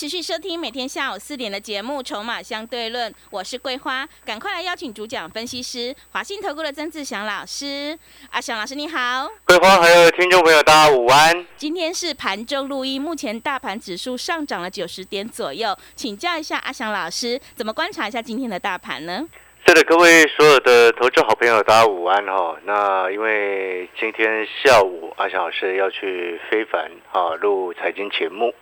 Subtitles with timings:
[0.00, 7.98] 持续收听每天下午四点的节目《筹码相对论》，我是桂花，赶快来邀请主讲分析师华信投顾的曾志祥老师。
[8.30, 11.46] 阿祥老师你好，桂花还有听众朋友大家午安。
[11.54, 19.28] 今天是盘中录音，目前大盘指数上涨了九十点左右，请教一下阿祥老师，怎么观察一下今天的大盘呢？
[19.66, 22.56] 是的，各位所有的投资好朋友，大家午安哈。
[22.64, 28.54] 那因为今天下午阿祥老师要去非凡啊录财经节目。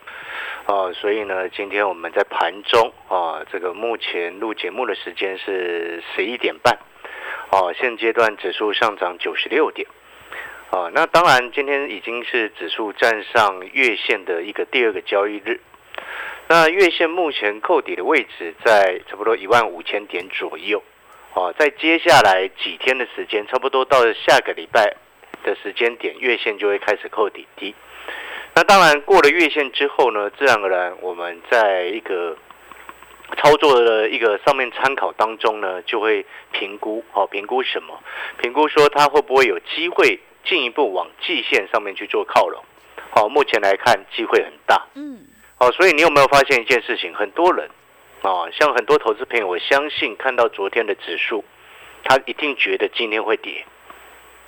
[0.69, 6.79] 哦，所以呢，今天我们在盘中啊，这个目前录节目的时间是十一点半，
[7.51, 9.89] 哦，现阶段指数上涨九十六点，
[10.71, 15.59] 啊，那当然今天已经是指数站上月线的一个第二个交易日，
[16.49, 20.83] 那月线目前扣底的位置在差不多一万五千点左右，
[21.33, 24.95] 啊，在接下来几天的时间，差不多到下个礼拜
[25.45, 27.75] 的时间点，月线就会开始扣底低。
[28.55, 32.37] 那当然，过了月线之后呢，自然而然，我们在一个
[33.37, 38.03] 操作的一个上面参考当中呢，就会评估，好，评估什么？
[38.39, 42.65] 评估说它会不会有机会进一步往季线上面去做靠拢？
[43.11, 44.87] 好，目前来看机会很大。
[44.95, 45.27] 嗯。
[45.57, 47.15] 好，所以你有没有发现一件事情？
[47.15, 47.69] 很多人
[48.23, 51.45] 啊，像很多投资朋友，我相信看到昨天的指数，
[52.03, 53.65] 他一定觉得今天会跌。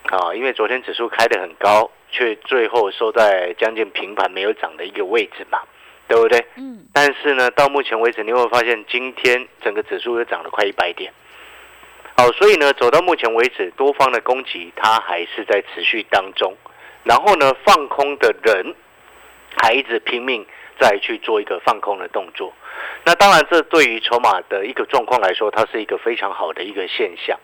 [0.04, 1.90] 啊，因为昨天指数开得很高。
[2.10, 5.60] 却最后收在将近平盘没有涨的一个位置嘛，
[6.08, 6.44] 对不对？
[6.56, 6.86] 嗯。
[6.92, 11.12] 但是呢，到目前为止，你会发现今天整个指数又涨了快一百点。
[12.16, 16.54] 好，所以呢，走到目前为止，多方的攻击它还是在持续当中。
[17.04, 18.74] 然后呢，放空的人
[19.62, 20.44] 还一直拼命
[20.78, 22.52] 再去做一个放空的动作。
[23.04, 27.38] 那当然，这对于筹码的一个状况来说，它是一个非常好的一个现象。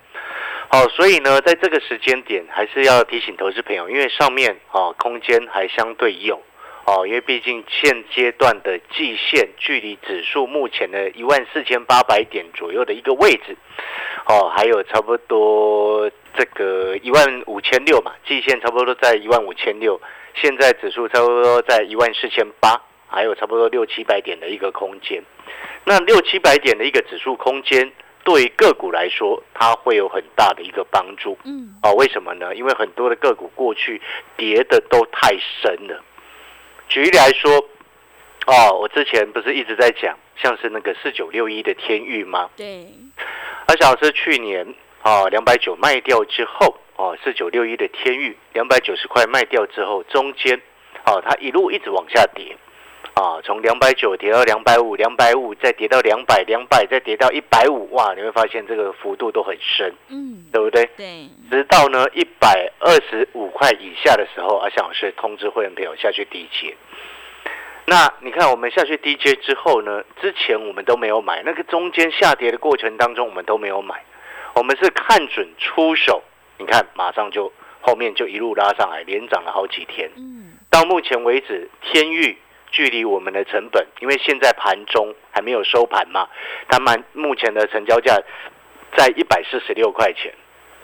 [0.68, 6.42] 好，所以呢，在这个时间点，还是要提醒投资朋友，因为上面啊空间还相对有
[6.84, 13.56] 哦，因为毕竟现阶段的季线距离指数目前的一万四千八百点左右的一个位置，
[14.26, 20.00] 哦，还有差不多这个一万五千六嘛，季线差不多在一万五千六，
[20.34, 25.22] 现在指数差不多在一万四千八，还有差不多六七百点的一个空间，
[25.84, 27.92] 那六七百点的一个指数空间。
[28.26, 31.38] 对个股来说，它会有很大的一个帮助。
[31.44, 32.52] 嗯，啊，为什么呢？
[32.56, 34.02] 因为很多的个股过去
[34.36, 36.02] 跌的都太深了。
[36.88, 37.52] 举例来说，
[38.48, 42.50] 哦，我之前不是一直在讲，像是那个四九六一的天域吗？
[42.56, 42.88] 对。
[43.68, 50.60] 而小是去年啊，两百九卖掉之后，哦，四九六一的天域两百九十块卖掉之后，中间，
[51.04, 52.56] 哦，它一路一直往下跌。
[53.16, 58.12] 啊，从两百九跌到两百五，两百五再跌到两百，两百再跌到一百五，哇！
[58.14, 60.84] 你会发现这个幅度都很深，嗯，对不对？
[60.98, 61.26] 对。
[61.50, 66.76] 直到呢一百二十五块以下的时候，阿翔老师通知会员朋友下去低接。
[67.86, 73.94] 那你看，我们下去低接之后呢，之前我们都没有买，那个中间下跌的过程当中，我们都没有买，
[74.54, 76.22] 我们是看准出手，
[76.58, 77.50] 你看马上就
[77.80, 80.10] 后面就一路拉上来，连涨了好几天。
[80.16, 80.52] 嗯。
[80.68, 82.36] 到目前为止，天域。
[82.70, 86.28] 距离我们的成本，因为现在盘中还没有收盘嘛，
[86.68, 88.18] 它们目前的成交价
[88.96, 90.32] 在一百四十六块钱，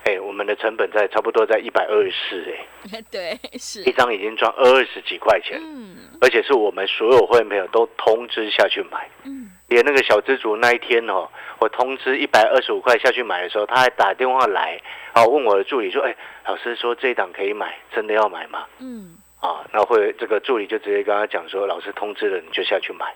[0.04, 2.54] 哎，我们的成本在差不多在一百二十四，
[2.93, 3.82] 哎， 对，是。
[3.82, 11.28] 一张已经赚二十几块钱，嗯，而且是我们所有会员朋友都通知下去买，嗯，连那个小资主那一天哦，
[11.59, 14.81] 我通知一百二十五块下去买的时候，他还打电话来，
[15.14, 16.14] 哦，问我的助理说，哎，
[16.47, 18.66] 老师说这一档可以买，真的要买吗？
[18.81, 19.16] 嗯。
[19.43, 23.13] 啊，那会这个助理就直接跟他讲说，老师通知了，你就下去买。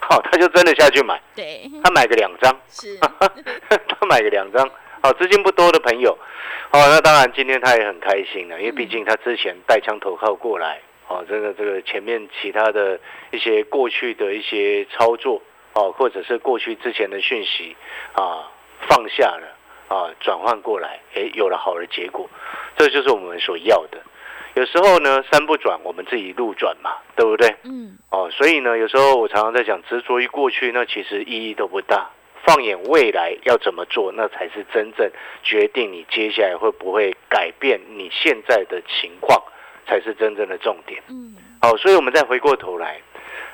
[0.00, 1.20] 好，他就真的下去买。
[1.34, 2.58] 对，他买个两张。
[2.66, 4.66] 是， 他买个两张。
[5.02, 6.16] 好，资金不多的朋友，
[6.72, 12.98] 哦，那当然今天他也很开心了，因为毕竟他之前带枪投靠过来，哦，这个这个前面其他的
[13.30, 15.42] 一些过去的一些操作，
[15.74, 17.76] 哦，或者是过去之前的讯息
[18.14, 18.50] 啊，
[18.88, 19.46] 放下了
[19.94, 22.28] 啊，转换过来，哎，有了好的结果，
[22.78, 23.98] 这就是我们所要的。
[24.56, 27.54] 有时候呢，山不转，我们自己路转嘛，对不对？
[27.64, 27.96] 嗯。
[28.10, 32.10] 哦，所以呢，有时候我常常在讲，执着于过去，那其实意义都不大。
[32.42, 35.10] 放眼未来要怎么做，那才是真正
[35.42, 39.42] 决定你接下来会不会改变你现在的情况，
[39.86, 41.02] 才是真正的重点。
[41.08, 41.36] 嗯。
[41.60, 42.98] 好，所以我们再回过头来，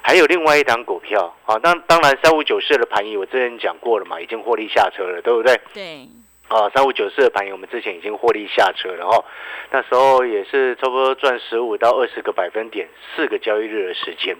[0.02, 5.60] 还有另外一档股票啊，当当然三五九四的盘仪我之前讲过了嘛，已经获利下车了，对不对？
[5.74, 6.06] 对，
[6.52, 9.24] 啊，三五九四的盘友我们之前已经获利下车了哦，
[9.70, 14.36] 那时候也是差不多赚十五到二十个百分点，四个交易日的时间。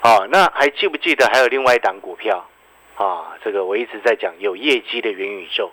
[0.00, 2.48] 啊，那还记不记得还有另外一档股票
[2.96, 3.36] 啊？
[3.44, 5.70] 这个我一直在讲有业绩的元宇宙，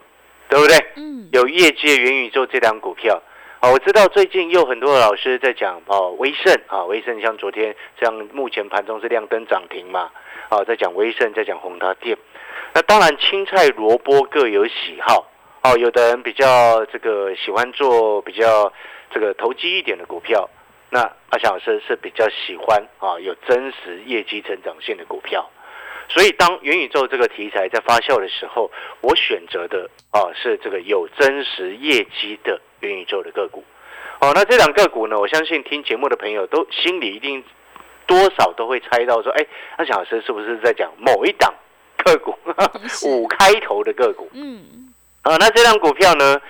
[0.49, 0.75] 对不对？
[0.97, 3.21] 嗯，有业绩的元宇宙这档股票。
[3.61, 10.11] 啊，我知道最近有很多的老师在讲哦，威盛啊，威盛像昨天这样，目前盘中是亮灯涨停嘛，
[10.49, 12.17] 啊，在讲威盛，在讲宏达电。
[12.73, 15.27] 那当然，青菜萝卜各有喜好，
[15.63, 18.71] 哦，有的人比较这个喜欢做比较
[19.11, 20.49] 这个投机一点的股票，
[20.89, 25.49] 那阿翔老师是比较喜欢啊有真实业绩成长性的股票。
[26.09, 28.69] 所以，当元宇宙这个题材在发酵的时候，
[28.99, 33.63] 我选择的啊是这个有真实业绩的元宇宙的个股。
[34.19, 37.41] 哦，那这两个股呢，我相信听节目的朋友都心里一定
[38.05, 39.45] 多少都会猜到说，哎，
[39.77, 41.53] 阿小老师是不是在讲某一档
[42.03, 42.35] 个股，
[43.07, 44.29] 五开头的个股？
[44.33, 44.90] 嗯，
[45.23, 46.41] 啊，那这档股票呢，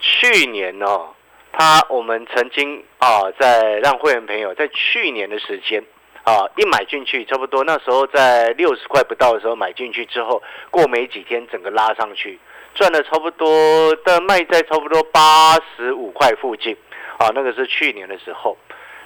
[0.00, 1.14] 去年哦，
[1.52, 5.84] 它我们曾经啊，在让会员朋友在去年的时间。
[6.24, 12.40] 啊，一买进去，差不多那时候在六十块不到的时候买进去之后，过没几天整个拉上去，
[12.74, 16.74] 赚了差不多但卖在差不多八十五块附近，
[17.18, 18.56] 啊，那个是去年的时候，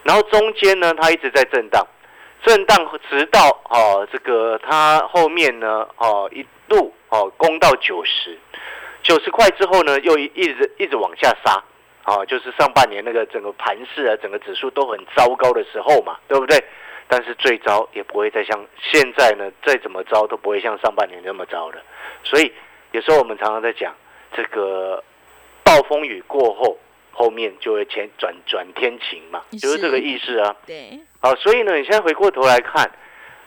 [0.04, 1.84] 然后中间呢，它一直在震荡，
[2.44, 8.38] 震荡直到哦这个它后面呢，哦一度哦攻到九十，
[9.02, 11.62] 九十块之后呢，又一一直一直往下杀，
[12.04, 16.62] 啊，就是上半年那个整个盘势啊，整个指数都很糟糕的时候嘛，对不对？
[17.10, 21.80] 但是最糟也不会再像现在呢，再怎么糟都不会像上半年那么糟了。
[22.22, 22.52] 所以
[22.92, 23.94] 有时候我们常常在讲
[24.36, 25.02] 这个
[25.64, 26.76] 暴风雨过后，
[27.10, 30.54] 后面就会前转转天晴嘛，就是这个意思啊。
[30.66, 31.00] 对。
[31.20, 32.90] 好，所以呢，你现在回过头来看，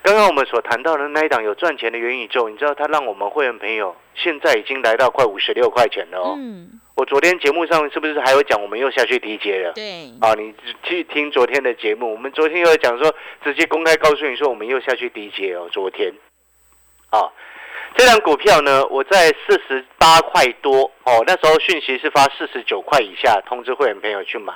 [0.03, 6.35] 刚刚我们所谈到的那一档有赚钱的元宇宙，你知道它让我们会员朋友现在已经来到快五十六块钱了哦。
[6.37, 6.79] 嗯。
[6.95, 9.73] 我昨天节目上是不是还有讲我们又下去低阶了？
[9.73, 10.53] 对，啊，你
[10.83, 15.67] 去听昨天的节目，我们昨天又讲说，直接公开告诉你说我们又下去低阶哦。
[15.71, 16.13] 昨天，
[17.09, 17.31] 啊，
[17.95, 24.53] 这张股票呢，我在四十八块多哦，那时候讯息是发四十九块以下通知会员朋友去买。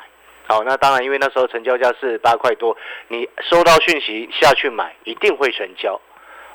[0.48, 2.76] 好，那当然因为那时候成交价是八块多，
[3.08, 6.00] 你收到讯息下去买一定会成交。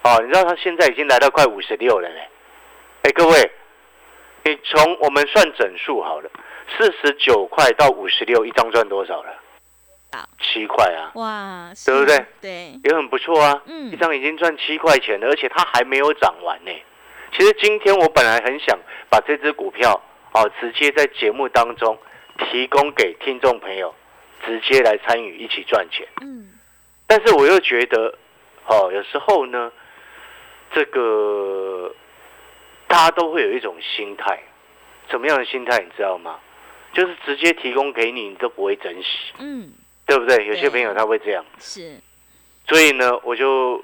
[0.03, 2.29] 哦，你知道它现在已经来到快五十六了嘞。
[3.03, 3.51] 哎，各位。
[4.43, 6.31] 你从我们算整数好了，
[6.75, 9.29] 四十九块到五十六，一张赚多少了？
[10.41, 11.13] 七块啊！
[11.15, 12.25] 哇，对不对？
[12.41, 13.63] 对，也很不错啊。
[13.67, 16.73] 嗯，一张已经赚七块钱了，而且它还没有涨完呢。
[17.37, 18.79] 其实今天我本来很想
[19.11, 20.01] 把这只股票
[20.33, 21.99] 哦，直接在节目当中
[22.51, 23.95] 提供给听众朋友，
[24.45, 26.07] 直接来参与一起赚钱。
[26.21, 26.51] 嗯，
[27.07, 28.19] 但是我又觉得，
[28.67, 29.71] 哦，有时候呢，
[30.73, 31.95] 这个。
[32.91, 34.43] 大家都会有一种心态，
[35.09, 36.41] 什么样的心态你知道吗？
[36.93, 39.71] 就是直接提供给你，你都不会珍惜，嗯，
[40.05, 40.45] 对不对？
[40.49, 42.01] 有些朋友他会这样，是。
[42.67, 43.81] 所以呢，我就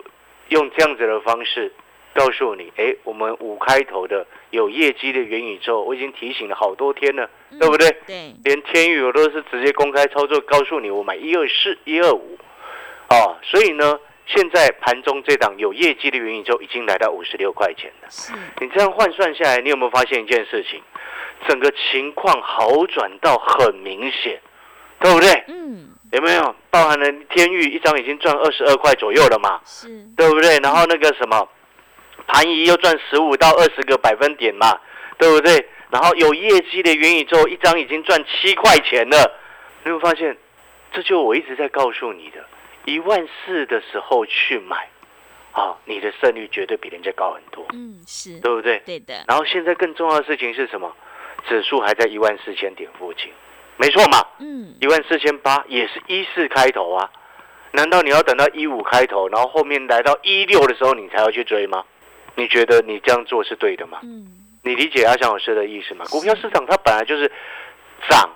[0.49, 1.73] 用这样子的方式
[2.17, 7.29] 告诉你，哎，我们五开头的有业绩的元宇宙，我已经提醒了好多天了，
[7.61, 7.89] 对不对？
[8.07, 8.35] 对。
[8.45, 12.39] 连天宇我都是直接公开操作，告诉你我买一二四、一二五，
[13.11, 13.99] 哦，所以呢。
[14.29, 18.09] 现在盘中这档有业绩的元宇宙已经来到五十六块钱了。
[18.11, 20.83] 是，你这样换算下来，你有没有发现一件事情？
[21.47, 24.41] 整个情况好转到很明显，
[24.99, 25.45] 对不对？
[25.47, 25.91] 嗯。
[26.11, 29.61] 有没有包含了天域一张已经赚二十二块左右了嘛？
[29.65, 30.59] 是，对不对？
[30.59, 31.49] 然后那个什么
[32.27, 34.79] 盘仪又赚十五到二十个百分点嘛，
[35.19, 35.69] 对不对？
[35.91, 39.39] 然后有业绩的元宇宙一张已经赚七块钱了，
[39.85, 40.37] 你有发现？
[40.93, 42.45] 这就我一直在告诉你的。
[42.85, 44.89] 一万四的时候去买，
[45.53, 47.67] 啊，你的胜率绝对比人家高很多。
[47.73, 48.81] 嗯，是对不对？
[48.87, 49.15] 对的。
[49.27, 50.95] 然后现在更重要的事情是什么？
[51.49, 53.31] 指数还在一万四千点附近，
[53.77, 54.25] 没错嘛。
[54.41, 57.11] 嗯，一万四千八也是一四开头啊。
[57.73, 61.85] 难道你要等到一五开头，然后后面来到一六的时候你才要去追吗？
[62.37, 63.99] 你觉得你这样做是对的吗？
[64.05, 64.27] 嗯，
[64.63, 66.05] 你理解阿翔老师的意思吗？
[66.11, 67.31] 股票市场它本来就是
[68.09, 68.31] 涨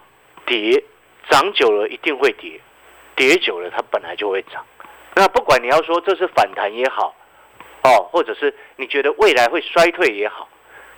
[0.45, 0.83] 跌，
[1.31, 2.61] 涨久了一定会跌。
[3.15, 4.65] 跌久了，它本来就会涨。
[5.15, 7.15] 那不管你要说这是反弹也好，
[7.83, 10.49] 哦，或者是你觉得未来会衰退也好，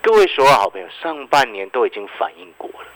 [0.00, 2.86] 各位所有好朋友，上半年都已经反应过了。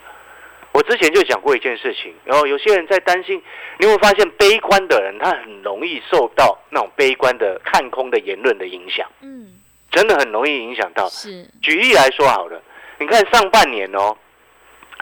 [0.73, 3.43] 我之前就讲过一件事情，然后有些人在担心，
[3.79, 9.11] 你会发现悲观的人他很容易受到那种悲观的看空的言论的影响。
[9.23, 9.55] 嗯，
[9.97, 11.09] 真的很容易影响到。
[11.09, 12.61] 是，举例来说好了，
[12.99, 14.15] 你看上半年哦，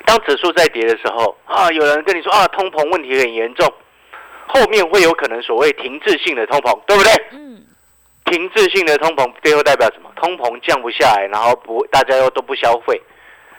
[0.06, 3.70] 当指数在跌的时候啊，有人跟你说啊，通膨问题很严重。
[4.46, 7.10] 后面会有可能所谓停滞性的通膨，对不对？
[7.32, 7.64] 嗯，
[8.26, 10.10] 停滞性的通膨背后代表什么？
[10.14, 13.02] 通膨降不下来，然后不大家又都不消费，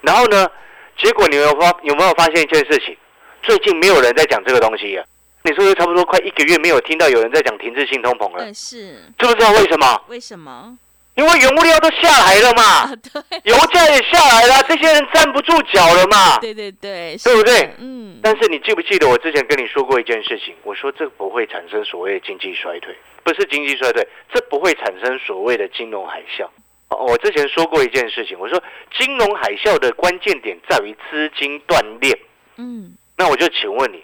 [0.02, 0.50] 然后呢？
[0.98, 2.96] 结果你有发有没有发现一件事情？
[3.44, 5.04] 最近没有人在讲这个东西呀。
[5.44, 10.02] 你说差不多快一个月没有听到有人在讲停滞性通膨了，嗯，是，知不知道为什么？
[10.08, 10.78] 为什么？
[11.16, 20.54] 因为原物料都下来了嘛，啊，对，油价也下来了，这些人站不住脚了嘛，对对对，对不对嗯，但是你记不记得我之前跟你说过一件事情？
[20.64, 22.94] 我说这不会产生所谓的经济衰退，
[23.24, 26.46] 不是经济衰退，这不会产生所谓的金融海啸。
[26.90, 28.62] 哦，我之前说过一件事情，我说
[28.98, 32.18] 金融海啸的关键点在于资金断裂。
[32.58, 34.04] 嗯，那我就请问你，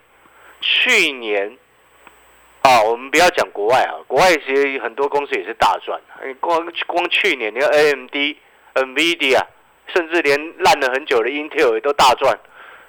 [0.61, 1.57] 去年
[2.61, 5.99] 啊，我们不要讲国外啊，国外其实很多公司也是大赚。
[6.25, 8.15] 你光光去年，你看 AMD、
[8.75, 9.41] NVIDIA，
[9.93, 12.37] 甚至连烂了很久的 Intel 也都大赚，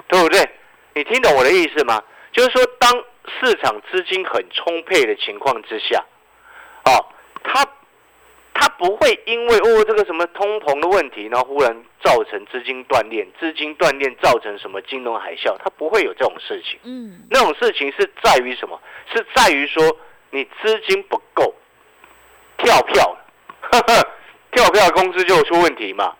[0.08, 0.46] 对不对？
[0.94, 2.02] 你听懂我的意思吗？
[2.32, 2.90] 就是说，当
[3.40, 6.04] 市场资金很充沛的情况之下，
[6.84, 7.06] 哦，
[7.42, 7.66] 它
[8.82, 11.72] 不会因为哦这个什么通膨的问题，然后忽然
[12.02, 16.80] 造成资金断裂，资金断裂造成什么金融海啸，它不会有这种事情。
[16.82, 18.80] 嗯，那种事情是在于什么？
[19.14, 19.96] 是在于说
[20.30, 21.54] 你资金不够，
[22.58, 23.16] 跳票，
[23.60, 24.08] 呵 呵
[24.50, 26.16] 跳票公司就有出问题嘛，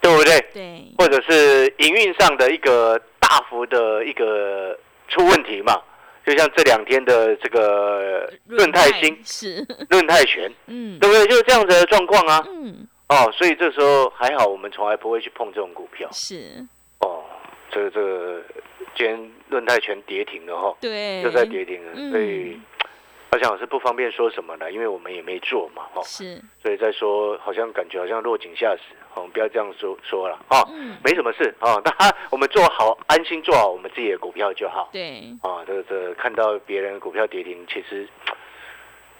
[0.00, 0.40] 对不对？
[0.52, 4.76] 对，或者是营运上的一个大幅的一个
[5.06, 5.80] 出问题嘛，
[6.24, 11.26] 就像这两天的这个润泰新、是， 润泰全， 嗯，对不对？
[11.26, 12.44] 就是这样子的状况啊。
[12.48, 16.08] 嗯，哦，所以这时候还好，我们从来不会去碰这种股票。
[16.12, 16.64] 是，
[17.00, 17.24] 哦，
[17.70, 18.42] 这个这个，
[18.94, 20.76] 今天润泰全跌停了哈。
[20.80, 22.60] 对，又在跌停了，嗯所以
[23.32, 38.06] 好像是不方便说什么了，因为我们也没做嘛，哦，是，所以再说好像感觉好像落井下石，哦，不要这样说说了，哦，嗯，没什么事，哦，大家我们做好，安心做好我们自己的股票就好，对，啊，这这看到别人的股票跌停，其实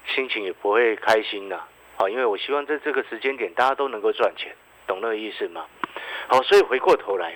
[0.05, 1.61] 心情也不会开心呐，
[1.95, 4.55] 好，因为我希望在这个时间点大家都能够赚钱，
[4.85, 5.65] 懂那个意思吗？
[6.27, 7.35] 好，所以回过头来，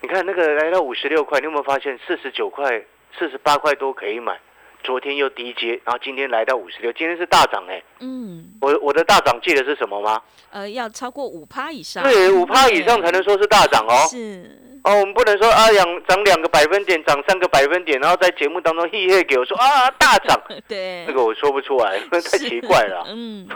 [0.00, 2.82] 你看那个来到五十六块，你有没有发现四十九块、
[3.18, 4.40] 四十八块多可以买？
[4.88, 10.18] 昨天又低接，然后今天来到五十六，今天是大涨哎、嗯，我我的大涨记得是什么吗？
[10.50, 14.08] 呃，要超过五趴以上，对，五趴以上才能说是大涨哦。
[14.08, 14.50] 是，
[14.84, 23.04] 哦，我们不能说啊，两涨两个百分点，涨三个百分点，然后在节目当中嘿嘿给我说啊大涨， 对，那个我说不出来， 太奇怪了。
[23.08, 23.46] 嗯，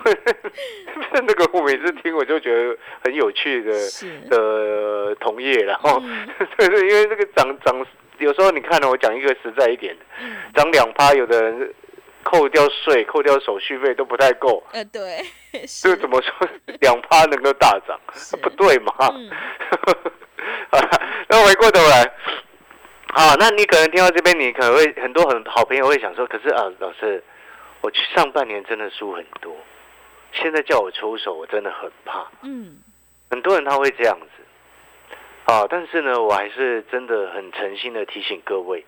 [1.26, 3.72] 那个我每次听我就觉得很有趣的，
[4.28, 6.28] 的同业然后嗯。
[6.58, 7.86] 对对，因为这个涨涨，
[8.22, 9.96] 有时候你看呢，我讲一个实在一点
[10.54, 11.74] 涨两趴，有的人
[12.22, 15.20] 扣掉税、扣掉手续费都不太够，呃，对，
[15.82, 16.48] 这个怎么说？
[16.80, 17.98] 两趴能够大涨？
[18.40, 18.94] 不对嘛？
[19.12, 19.30] 嗯。
[20.70, 22.10] 好了，那回过头来，
[23.12, 27.22] 好，那你可能听到这边，你可能会很多很好朋友会想说，可是啊，老师，
[27.80, 29.54] 我去上半年真的输很多，
[30.32, 32.26] 现在叫我出手，我真的很怕。
[32.42, 32.78] 嗯，
[33.30, 34.41] 很多人他会这样子，
[35.44, 38.84] 啊，但是呢，我还是真的很诚心的提醒各位，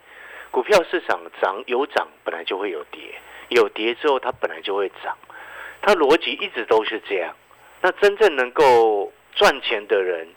[0.50, 3.00] 股票市场涨有涨，本来就会有跌，
[3.48, 5.16] 有跌之后它本来就会涨，
[5.82, 7.34] 它逻辑一直都是这样。
[7.82, 10.28] 那真正能够赚钱的人，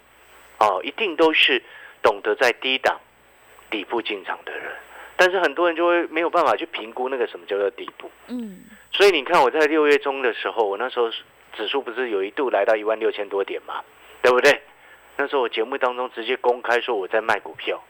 [0.58, 1.62] 啊，一定都是
[2.02, 3.00] 懂得在低档
[3.70, 4.72] 底部进场的人。
[5.16, 8.10] 但是很多人就会没有办法去评估那个什么叫做底部。
[8.26, 11.10] 嗯，所以你看，我在六月中的时候，我那时候
[11.56, 13.82] 指数不是有一度来到一万六千多点嘛，
[14.22, 14.60] 对不对？
[15.18, 17.82] 那时候我节目当中直接公开说我在卖股票，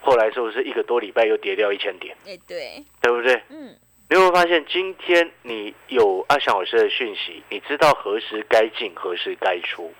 [0.00, 3.34] 后来是不是一个多礼拜又跌掉一千点，哎，对，对不对？
[3.48, 3.76] 嗯，
[4.08, 9.92] 你有没有发现，今天你有阿翔老师的讯息，你知道何时该进，何时该出？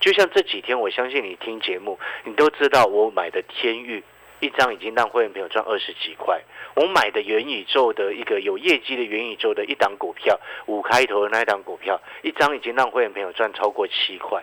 [0.00, 4.02] 就像这几天，我相信你听节目，你都知道我买的天域
[4.40, 6.40] 一张已经让会员朋友赚二十几块。
[6.74, 14.42] 我买的元宇宙的一个有业绩的元宇宙的一档股票，五开头的那一档股票，一张已经让会员朋友赚超过七块，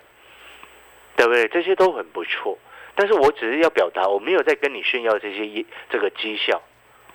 [1.15, 1.47] 对不对？
[1.47, 2.57] 这些都很不错。
[2.95, 6.61] 但是我只是要表达，我没有在跟你炫耀这些一这个绩效。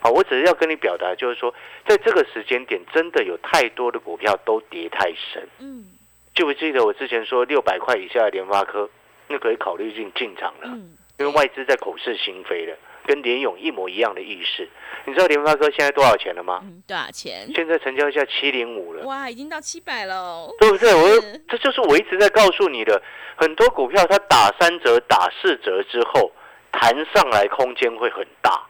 [0.00, 1.52] 好，我只是要跟你表达，就是说，
[1.86, 5.48] 在这个时间点，真的有太多的股票都跌太深。
[5.58, 5.86] 嗯，
[6.34, 8.88] 记不记得我之前说六百块以下的联发科，
[9.26, 12.76] 那可以考虑进进场了，嗯，因为外资在口是心非了，
[13.08, 14.68] 跟联勇一模一样的意思。
[15.06, 16.60] 你知道联发科现在多少钱了吗？
[16.62, 17.50] 嗯，多少钱？
[17.54, 20.94] 现在成交价七零五了，哇，已经到七百了，对不对？
[20.94, 23.00] 我是 这就是我一直在告诉你的，
[23.36, 26.30] 很多股票它打三折、打四折之后，
[26.70, 28.66] 弹上来空间会很大。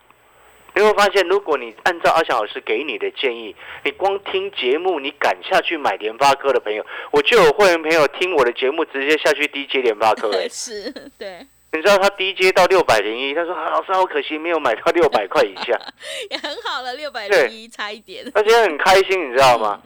[0.75, 15.78] 你会发现，如果你按照阿翔老师给你的建议，你光听节目，你敢下去买联发科的朋友，我就有会员朋友听我的节目，直接下去低接联发科、哎， 是，对，你知道他低阶到六百零一，他说啊，老师好可惜没有买到 六百块以下，
[16.30, 18.25] 也很好了，六百零一差一点。
[18.32, 19.80] 他今天很开心，你知道吗？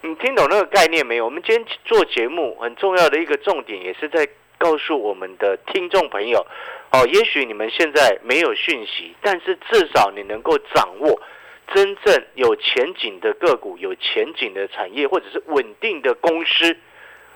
[0.00, 1.24] 你听懂那个概念没有？
[1.24, 4.28] 我们今天做节目很重要的一个重点，也是在
[4.58, 6.44] 告诉我们的听众朋友，
[6.90, 11.22] 哦，也许你们现在没有讯息，但是至少你能够掌握
[11.72, 16.76] 真正有前景的个股、有前景的产业，或者是稳定的公司，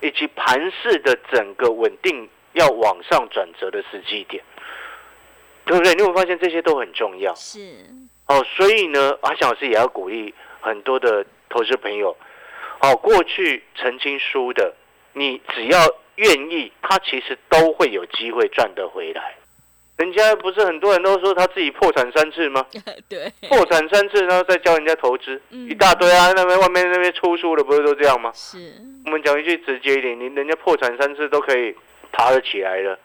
[0.00, 2.28] 以及盘势的整个稳定。
[2.52, 4.42] 要往上转折的时机点，
[5.64, 5.94] 对不对？
[5.94, 7.34] 你会发现这些都很重要。
[7.34, 7.60] 是
[8.28, 12.16] 哦，所以呢，阿翔老师也要鼓励很多的投资朋友。
[12.80, 14.74] 哦，过去曾经输的，
[15.12, 15.78] 你只要
[16.16, 19.34] 愿意，他其实都会有机会赚得回来。
[19.98, 22.66] 人家不是很多人都说他自己破产三次吗？
[23.08, 26.32] 对，破产三次，然后再教人家投资，一大堆啊。
[26.32, 28.32] 那边外面那边出书的不是都这样吗？
[28.34, 28.74] 是。
[29.04, 31.74] 我们讲一句直接一点，你人家破产三次都可以。
[32.12, 32.98] 爬了起来了，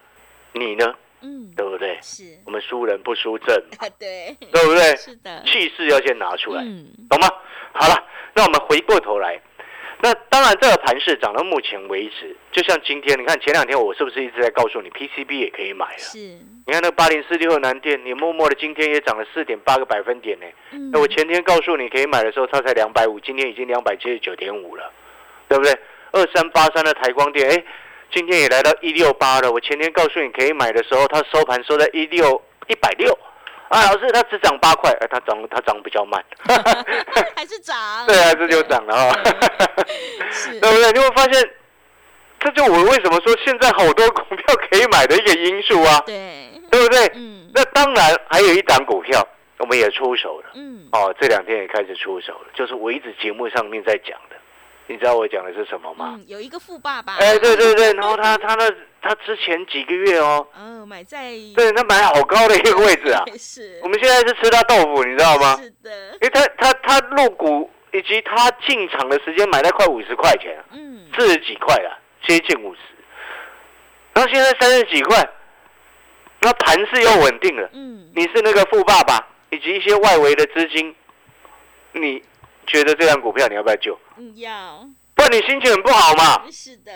[0.54, 0.94] 你呢？
[1.22, 1.98] 嗯，对不对？
[2.00, 4.96] 是，我们输人不输阵啊， 对，对不对？
[4.98, 6.62] 是的，气势要先拿出来，
[7.10, 7.28] 懂吗？
[7.74, 9.42] 好了，那我们回过头来，
[10.00, 15.98] 那当然这个盘势涨到目前为止，就像今天，你看前两天我是不是一直在告诉你，PCB 也可以买了？
[15.98, 16.20] 是，
[16.68, 20.46] 你看那八零四六的南电，你默默的今天也涨了四点八个百分点呢。
[20.92, 24.92] 那我前天告诉你可以买的时候，它才两百五，今天已经两百七十九点五了，
[25.50, 25.76] 对不对？
[26.12, 27.64] 二三八三的台光电，哎。
[28.12, 29.52] 今天也来到一六八了。
[29.52, 33.18] 我前天告诉你可以买的时候，它收盘收在一六一百六。
[33.70, 36.24] 啊，老师，它只涨八块，哎，它涨它涨比较慢，
[37.36, 37.76] 还是涨？
[38.08, 39.24] 对啊，这就涨了啊。
[40.32, 40.90] 是，对不对？
[40.94, 41.52] 你会发现，
[42.40, 46.02] 这就我为什么说现在好多股票可以买的一个因素啊。
[46.06, 47.12] 对，对不对？
[47.16, 47.52] 嗯。
[47.54, 49.22] 那当然还有一档股票，
[49.58, 50.52] 我们也出手了。
[50.56, 50.88] 嗯。
[50.94, 54.38] 哦，这两天也开始出手了，就是我一直节目上面在讲的。
[54.90, 56.16] 你知道我讲的是什么吗？
[56.18, 57.16] 嗯，有一个富爸爸。
[57.18, 58.70] 哎，对对对，然后他他那
[59.02, 63.22] 他之前几个月哦，嗯，买在对，他买好高的一个位置啊。
[63.38, 63.80] 是。
[63.84, 65.58] 我们现在是吃他豆腐，你知道吗？
[65.62, 66.14] 是的。
[66.14, 72.80] 因为他他他入股以及他进场的时间买在快五十块钱，嗯，四十几块了，接近五十。
[74.14, 75.30] 然后现在三十几块，
[76.40, 77.70] 那盘势又稳定了。
[77.74, 78.10] 嗯。
[78.16, 79.20] 你是那个富爸爸，
[79.50, 80.96] 以及一些外围的资金，
[81.92, 82.24] 你。
[82.68, 83.98] 觉得这张股票你要不要救？
[84.18, 84.86] 嗯，要。
[85.16, 86.46] 不然你心情很不好嘛。
[86.52, 86.92] 是的。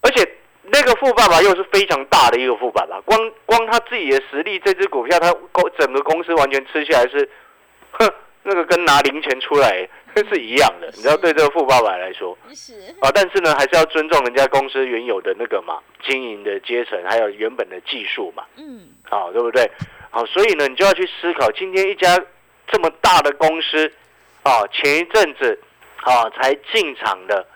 [0.00, 0.26] 而且
[0.62, 7.28] 那个富爸爸又是非常大的一个富爸爸，光光他自己的实力，这只股票他公整个公司完全吃下来是，
[7.90, 8.08] 哼，
[8.44, 10.86] 那个跟拿零钱出来 是一样的。
[10.94, 18.44] 你知道，对这个富爸爸来说，是啊，但是呢，还是要尊重人家公司原有的那个嘛，经营的阶层，还有原本的技术嘛。
[18.56, 18.88] 嗯。
[19.02, 19.70] 好，对不对？
[20.10, 22.18] 好，所以呢，你就要去思考，今天一家
[22.68, 23.92] 这么大的公司。
[24.50, 25.56] 哦，前一阵子，
[26.04, 27.46] 哦才进场的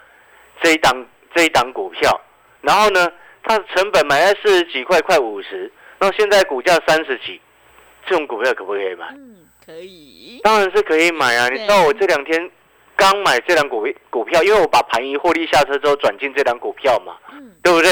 [0.63, 2.21] 这一档这一档股票，
[2.61, 7.41] 然后呢，它的成本买在四十几块，快五十，然后现在股价三十几，
[8.07, 9.07] 这种股票可不可以买？
[9.17, 11.49] 嗯，可以，当然是可以买啊！
[11.49, 12.49] 你知道我这两天
[12.95, 17.91] 刚买这档股股票，因为我把盘一获利下车之后转进这档股票嘛，嗯，对不对？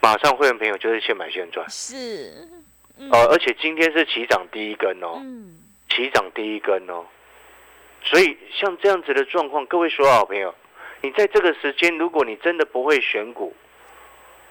[0.00, 2.30] 马上会员朋友就是现买现赚，是，
[3.10, 7.04] 哦，而且今天是起涨第一根哦，嗯，起涨第一根哦。
[8.06, 10.54] 所以像这样子的状况，各位所有好朋友，
[11.02, 13.52] 你在这个时间，如果你真的不会选股，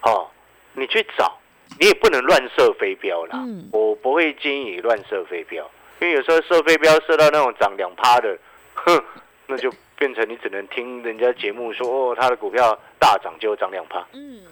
[0.02, 0.30] 哦，
[0.74, 1.40] 你去找，
[1.80, 3.40] 你也不能乱射飞镖啦。
[3.48, 3.70] 嗯。
[3.72, 5.64] 我不会建议你乱射飞镖，
[6.02, 8.38] 因为有时候射飞镖射到那种涨两趴的，
[8.74, 9.02] 哼，
[9.48, 14.06] 那就变成你只能听人家节目说哦，他的股票大涨就涨两趴。
[14.12, 14.42] 嗯。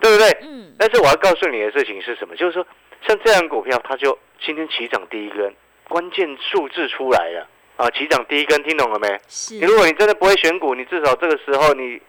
[0.00, 0.30] 对不对？
[0.42, 0.72] 嗯。
[0.78, 2.36] 但是我要告诉你的事情是什么？
[2.36, 2.64] 就是说，
[3.06, 5.52] 像这样股票，它就今天起涨第一根。
[5.88, 7.90] 关键数字出来了啊！
[7.90, 9.08] 起涨第一根，听懂了没？
[9.28, 9.58] 是。
[9.60, 12.00] 如果你真的不会选股，你至少这个时候你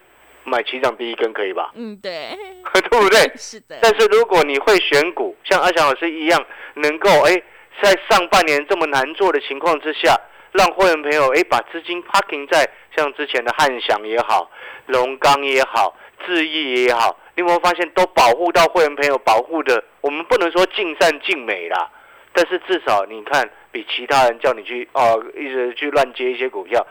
[0.43, 1.71] 买起涨第一根可以吧？
[1.75, 2.29] 嗯，对。
[2.89, 3.19] 对不对？
[3.35, 3.77] 是的。
[3.81, 7.41] 但是如果你会选股，像阿翔老师一样，能够哎，
[7.81, 10.15] 在上半年这么难做的情况之下，
[10.51, 14.51] 让会员朋友哎把资金 parking 在像之前的汉翔也好、
[14.85, 19.83] 龙钢也好、智毅也好，你有没有发现都保护到会员朋友保护的？
[20.01, 21.89] 我们不能说尽善尽美啦，
[22.33, 23.49] 但是至少你看。
[23.73, 26.85] 比其他人叫你去哦，一直去乱接一些股票，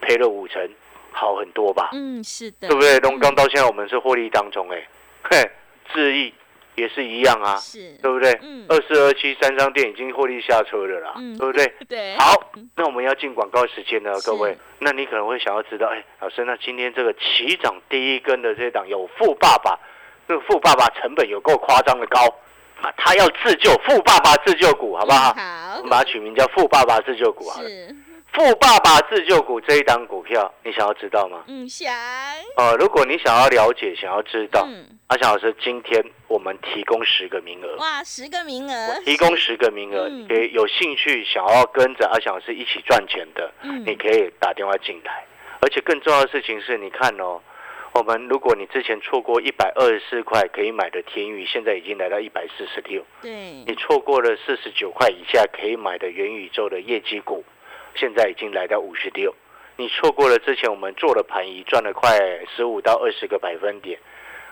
[0.00, 0.68] 赔了五成，
[1.12, 1.90] 好很多吧？
[1.92, 2.98] 嗯，是的，对不对？
[2.98, 4.86] 龙刚到现在我们是获利当中，哎，
[5.22, 5.50] 嘿，
[5.94, 6.34] 智毅
[6.74, 8.36] 也是一样啊，是，对不对？
[8.42, 11.72] 嗯，二四二七三商店已经获利下车了啦，嗯，对不对？
[11.88, 19.78] 对，好，那我们要进广告时间了，各位，那你可能会想要知道，哎，老师，那今天这个起涨第一根的这档有富爸爸，
[20.26, 22.18] 那个富爸爸成本有够夸张的高。
[22.82, 25.32] 啊，他要自救，富爸爸自救股，好不好？
[25.34, 27.68] 好，我们把它取名叫富爸爸自救股，好了。
[28.32, 31.42] 富爸爸自救股这一档股票，你想要知道吗？
[31.46, 31.90] 嗯，想，
[32.58, 45.24] 呃，如果你想要了解、想要知道，嗯，阿翔老师今天我们提供十个名额，哇，十个名额，提供十个名额嗯，给有兴趣想要跟着阿翔老师一起赚钱的，嗯你可以打电话进来。
[45.60, 47.40] 而且更重要的事情是，你看哦，
[47.96, 53.02] 我们如果你之前错过一百二十四块可以买的天宇，现在已经来到一百四十六。
[53.22, 53.30] 对
[53.66, 57.42] 你，错过了四十九块以下可以买的元宇宙的业绩股，
[57.94, 59.34] 现在已经来到五十六。
[59.78, 62.18] 你错过了之前我们做的盘仪，赚了快
[62.54, 63.98] 十五到二十个百分点，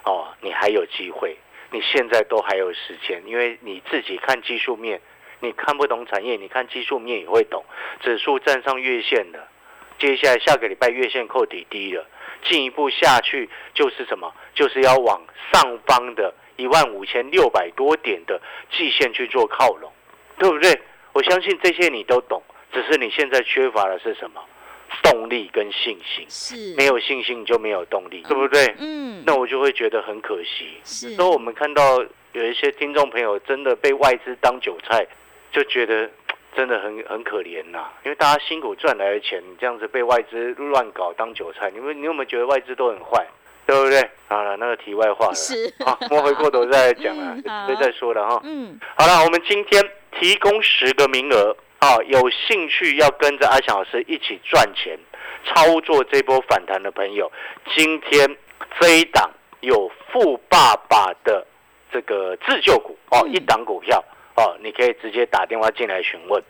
[0.07, 1.37] 哦，你还有机会。
[1.70, 4.98] 你现在都还有时间，因为你自己看技术面，
[5.40, 7.62] 你看不懂产业，你看技术面也会懂。
[8.00, 9.50] 指数站上月线了，
[9.98, 12.07] 接下来下个礼拜月线扣底低了，
[12.44, 14.33] 进一步下去就是什么？
[14.54, 19.90] 就是要往上方的一万五千六百多点的季线去做靠拢，
[20.38, 20.80] 对不对？
[21.12, 24.40] 我相信这些你都懂，只是你现在缺乏的是什么？
[25.02, 26.24] 动力跟信心。
[26.28, 28.74] 是，没有信心你就没有动力，对不对？
[28.78, 30.68] 嗯，那我就会觉得很可惜。
[30.85, 35.04] 是，所以我们看到有一些听众朋友真的被外资当韭菜，
[35.50, 36.09] 就觉得
[36.56, 43.26] 真的很很可怜呐、因为大家辛苦赚来的钱，你这样子被外资乱搞当韭菜，你们你有没有觉得外资都很坏？
[43.66, 44.10] 对不对？
[44.28, 45.34] 好了，那个题外话了。
[45.34, 47.34] 是好，我们回过头再来讲 了
[47.80, 48.40] 再说了哈。
[48.44, 49.82] 嗯，好了，我们今天
[50.20, 54.98] 提供十个名额，啊，有兴趣要跟着阿翔老师一起赚钱、
[55.46, 57.32] 操作这波反弹的朋友，
[57.74, 58.36] 今天
[58.78, 61.46] 这一档有富爸爸的
[61.90, 64.04] 这个自救股哦，嗯一档股票
[64.37, 66.42] 哦，你可以直接打电话进来询问，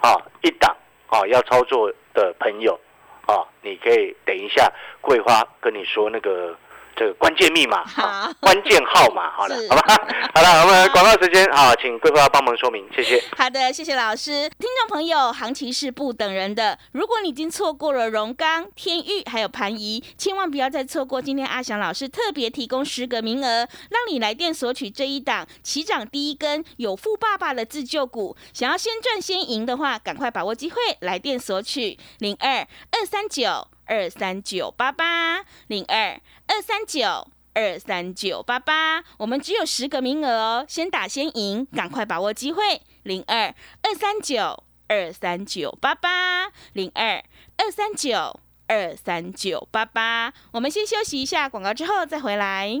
[0.00, 0.76] 啊，一档
[1.06, 2.78] 啊要操作的朋友
[3.26, 6.56] 啊，你可以等一下桂花跟你说那个。
[6.96, 9.96] 这个关键密码， 好啊关键号码，好了，好吧，
[10.34, 13.22] 好了，我们广告时间好，请桂花帮忙说明，谢谢。
[13.36, 14.48] 好的，谢谢老师。
[14.58, 16.78] 听众朋友，行情是不等人的。
[16.92, 28.36] 如果你已经错过了荣钢、天域还有盘仪，千万不要再错过今天阿翔老师特别提供十个名额，让你来电索取这一档起涨第一根有富爸爸的自救股。
[28.52, 37.28] 想要先赚先赢的话，赶快把握机会，来电索取零二二三九二三九八八零二二三九。
[37.54, 42.80] 二三九八八，我们只有十个名额哦，先打先赢，赶快把握机会。
[43.02, 47.22] 零二二三九二三九八八，零二
[47.58, 50.32] 二三九二三九八八。
[50.52, 52.80] 我们先休息一下广告，之后再回来。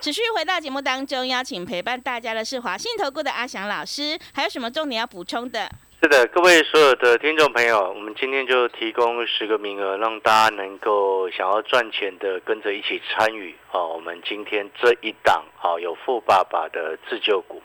[0.00, 5.70] 持续回到节目当中，邀请陪伴大家的是华信投顾的阿翔老师，还有什么重点要补充的？
[6.02, 13.84] 是的，各位所有的听众朋友，我们今天就提供十个名额，让大家能够想要赚钱的跟着一起参与啊。
[13.84, 17.60] 我们今天这一档啊，有富爸爸的自救股。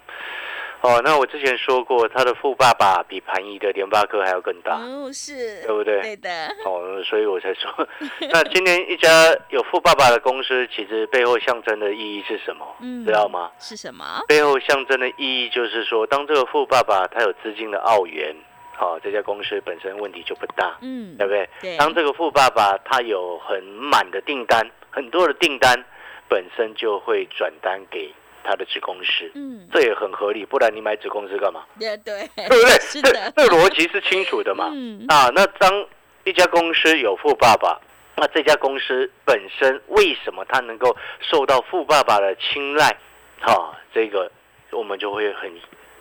[0.82, 6.02] 哦，那我之前说过，他的富爸爸比盘仪的联发科还要更大，哦，是，对不对？
[6.02, 6.30] 对的，
[6.66, 7.72] 哦，所以我才说，
[8.32, 9.10] 那今天一家
[9.50, 12.66] 有富爸爸的公司，其实背后象征的意义是什么？
[12.82, 13.50] 嗯知道吗？
[13.60, 14.22] 是什么？
[14.28, 18.36] 背后象征的意义就是说，当这个富爸爸他有资金的澳元，
[18.78, 21.50] 好、这家公司本身问题就不大，嗯对，不对？
[21.62, 25.84] 对，当这个富爸爸他有很满的订单，很多的订单，
[26.30, 28.14] 本身就会转单给
[28.46, 31.66] 他的子公司，嗯，这也很合理，不然你买子公司干嘛？
[31.80, 32.80] 对对， 对不对？
[32.80, 34.70] 是的，这 这逻辑是清楚的嘛？
[34.72, 35.88] 嗯，啊，那当
[36.24, 37.80] 一家公司有富爸爸，
[38.16, 42.96] 那这家公司本身为什么它能够受到富爸爸的青睐？
[43.42, 44.32] 哈、这个
[44.72, 45.52] 我们就会很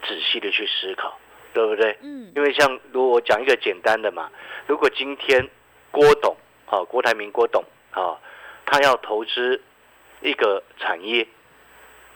[0.06, 1.18] 仔细的去思考，
[1.52, 1.96] 对不对？
[2.02, 4.30] 嗯，因为像如果我讲一个简单的嘛，
[4.66, 5.46] 如果今天
[5.90, 6.34] 郭董，
[6.66, 8.16] 好、郭台铭郭董，啊，
[8.64, 9.60] 他要投资
[10.22, 11.26] 一个产业，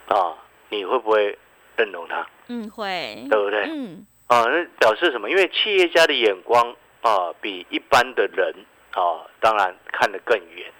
[0.08, 0.36] 啊，
[0.68, 1.38] 你会不会
[1.76, 2.26] 认同他？
[2.48, 3.62] 嗯，会，对不对？
[3.64, 5.30] 嗯，啊，那表示什么？
[5.30, 8.54] 因为企业家的眼光啊，比一般的人
[8.92, 10.72] 啊，当然看得更远。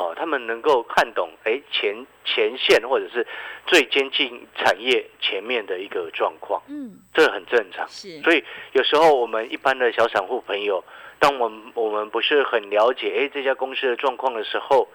[0.00, 3.26] 哦、他们能够看懂哎前前线或者是
[3.66, 7.84] 最接近产业前面的一个状况，嗯，这很正常。
[7.88, 8.44] 是，所以
[8.74, 10.84] 有时候我们一般的小散户朋友，
[11.18, 14.86] 当我们我们不是很了解哎这家公司的状况的时候，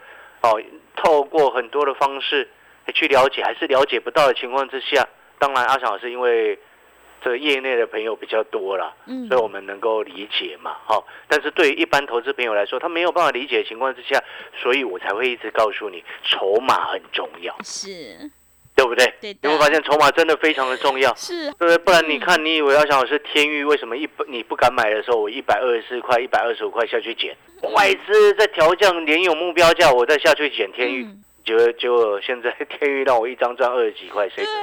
[0.42, 0.64] 哦，
[0.96, 2.50] 透过很多的方式哎
[2.92, 5.08] 去了解，还是了解不到的情况之下，
[5.40, 6.58] 当然阿翔老师因为
[7.24, 9.28] 这个业内的朋友比较多啦，嗯。
[9.28, 14.22] 所以我们能够理解嘛，好、但是对于一般投资朋友来说，他没有办法理解的情况之下，
[14.62, 18.32] 所以我才会一直告诉你，筹码很重要，是。
[18.76, 19.06] 对不对？
[19.22, 21.14] 对你会发现筹码真的非常的重要。
[21.14, 21.78] 是，对不对？
[21.78, 27.38] 不然你看，你以为阿强老师天域，为什么一你不敢买的时候，我一百二十四块、一百二十五块下去捡，
[27.76, 34.56] 外资在调降连有目标价，我再下去捡天域，嗯结果结果现在天域让我一张赚二十几块，谁赚？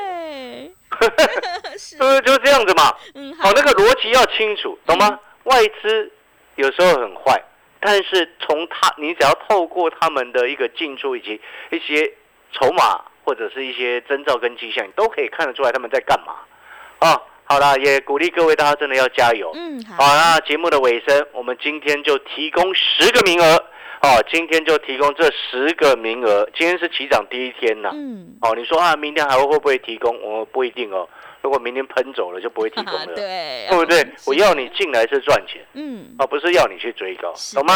[0.98, 2.94] 对， 是是不是就这样子嘛？
[3.14, 5.18] 嗯好，那个逻辑要清楚，懂吗？
[5.44, 6.10] 外资
[6.56, 7.42] 有时候很坏，
[7.80, 11.40] 但是从他，你只要透过他们的一个进出以及
[11.70, 12.12] 一些
[12.52, 16.34] 筹码或者是一些征兆跟迹象，你都可以看得出来他们在干嘛。
[16.98, 19.50] 啊，好啦，也鼓励各位大家真的要加油。
[19.54, 23.64] 嗯好好，那节目的尾声，我们今天就提供十个名额。
[24.02, 26.48] 哦，今天就提供这十个名额。
[26.56, 30.18] 今天是起涨第一天呐、嗯哦，你说啊，明天还会会不会提供？
[30.22, 31.06] 我不一定哦。
[31.42, 34.12] 如果明天喷走了，就不会提供了， 对对不对嗯？
[34.26, 37.74] 我要你进来是赚钱，嗯哦，不是要你去追高，懂吗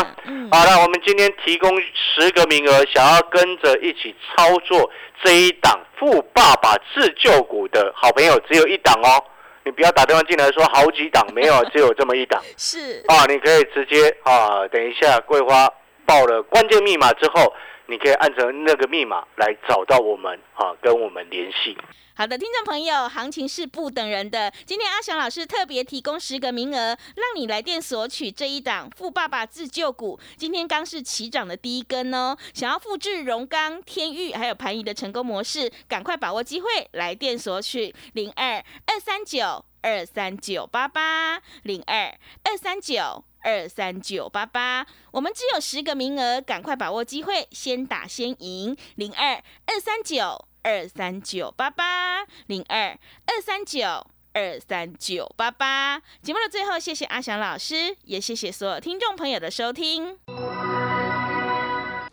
[0.51, 4.91] 好了，我们今天提供十个名额，想要跟着一起操作
[5.23, 9.23] 这一档富爸爸自救股的好朋友，只有一档哦。
[9.67, 13.25] 你不要打电话进来说好几档，没有，只有这么一档 是啊！
[13.27, 15.67] 你可以直接啊，等一下桂花
[16.07, 17.53] 报了关键密码之后，
[17.87, 21.77] 你可以按照那个密码来找到我们啊，跟我们联系。
[22.17, 24.49] 好的，听众朋友，行情是不等人的。
[24.65, 30.17] 今天阿翔老师特别提供十个名额，让你来电索取这一档富爸爸自救股。
[30.37, 43.23] 今天刚是起涨的第一根哦，想要复制荣钢、天域还有盘仪的成功模式，赶快把握机会，来电索取零二二三九二三九八八零二二三九。
[43.47, 48.75] 二三九八八，我们只有十个名额，赶快把握机会，先打先赢。
[48.95, 49.35] 零二
[49.67, 56.01] 二三九二三九八八零二二三九二三九八八。
[56.23, 60.19] 节目的最后，谢谢阿翔老师，也谢谢所有听众朋友的收听。